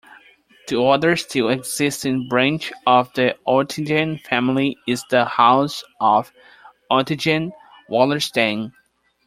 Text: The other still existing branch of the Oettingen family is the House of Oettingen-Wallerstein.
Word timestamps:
The 0.67 0.81
other 0.81 1.15
still 1.15 1.49
existing 1.49 2.27
branch 2.27 2.73
of 2.87 3.13
the 3.13 3.37
Oettingen 3.47 4.19
family 4.23 4.75
is 4.87 5.03
the 5.11 5.25
House 5.25 5.83
of 5.99 6.33
Oettingen-Wallerstein. 6.89 8.71